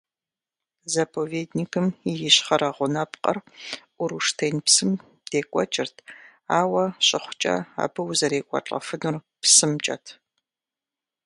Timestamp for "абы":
7.83-8.01